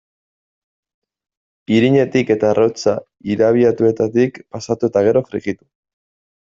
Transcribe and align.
Irinetik 1.75 2.31
eta 2.37 2.49
arrautza 2.55 2.97
irabiatuetatik 3.35 4.43
pasatu 4.57 4.93
eta 4.93 5.07
gero, 5.11 5.27
frijitu. 5.31 5.63